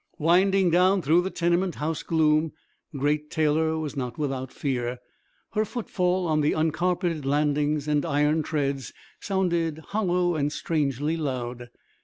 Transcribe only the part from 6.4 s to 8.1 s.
the uncarpeted landings and